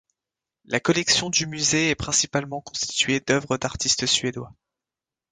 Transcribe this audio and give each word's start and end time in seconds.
La 0.65 0.79
collection 0.79 1.29
du 1.29 1.45
musée 1.45 1.91
est 1.91 1.95
principalement 1.95 2.59
constituée 2.59 3.19
d'œuvre 3.19 3.57
d'artistes 3.59 4.07
suédois. 4.07 4.51